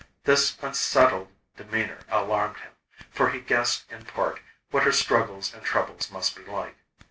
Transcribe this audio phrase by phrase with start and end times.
[0.23, 2.71] This unsettled demeanour alarmed him,
[3.11, 4.39] for he guessed, in part,
[4.71, 6.75] what her struggles and troubles must be like.